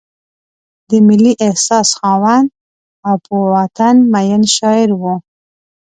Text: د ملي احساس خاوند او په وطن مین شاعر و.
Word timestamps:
د 0.89 0.91
ملي 1.07 1.33
احساس 1.47 1.87
خاوند 1.99 2.47
او 3.07 3.15
په 3.25 3.35
وطن 3.53 3.95
مین 4.13 4.41
شاعر 4.55 4.89
و. 5.01 5.03